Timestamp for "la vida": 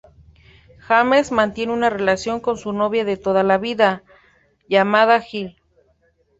3.43-4.01